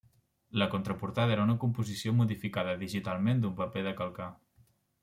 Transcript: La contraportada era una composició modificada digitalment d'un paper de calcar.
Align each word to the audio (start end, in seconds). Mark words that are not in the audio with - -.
La 0.61 0.67
contraportada 0.71 1.35
era 1.35 1.45
una 1.49 1.57
composició 1.65 2.15
modificada 2.23 2.75
digitalment 2.83 3.45
d'un 3.47 3.57
paper 3.65 3.89
de 3.91 3.97
calcar. 4.03 4.35